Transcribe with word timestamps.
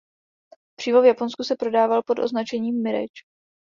Přímo 0.79 1.01
v 1.01 1.05
Japonsku 1.05 1.43
se 1.43 1.55
prodával 1.55 2.01
pod 2.05 2.19
označením 2.19 2.83
Mirage. 2.83 3.21